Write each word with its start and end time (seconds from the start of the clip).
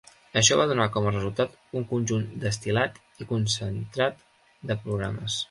Això 0.39 0.55
va 0.59 0.63
donar 0.69 0.87
com 0.95 1.09
a 1.09 1.11
resultat 1.11 1.53
un 1.81 1.85
conjunt 1.91 2.25
destil·lat 2.45 2.99
i 3.25 3.29
concentrat 3.35 4.27
de 4.73 4.81
programes. 4.89 5.39